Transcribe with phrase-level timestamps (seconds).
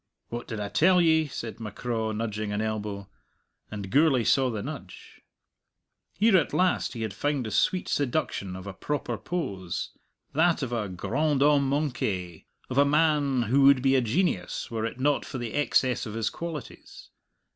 [0.29, 3.07] "What did I tell ye?" said M'Craw, nudging an elbow;
[3.69, 5.21] and Gourlay saw the nudge.
[6.17, 9.91] Here at last he had found the sweet seduction of a proper pose
[10.33, 14.87] that of a grand homme manqué, of a man who would be a genius were
[14.87, 17.11] it not for the excess of his qualities.